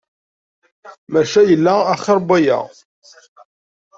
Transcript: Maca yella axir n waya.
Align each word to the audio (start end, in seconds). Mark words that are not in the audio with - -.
Maca 1.11 1.41
yella 1.49 1.73
axir 1.93 2.19
n 2.21 2.25
waya. 2.29 2.59